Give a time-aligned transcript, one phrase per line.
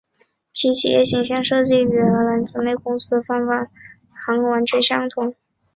[0.51, 3.67] 其企业形象设计与位于荷兰的姊妹公司泛航
[4.25, 5.35] 航空完全相同。